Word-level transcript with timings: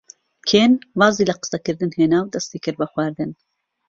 کێن 0.49 0.73
وازی 0.99 1.27
لە 1.29 1.35
قسەکردن 1.41 1.91
هێنا 1.97 2.19
و 2.23 2.31
دەستی 2.35 2.61
کرد 2.63 2.77
بە 2.81 2.87
خواردن. 2.91 3.31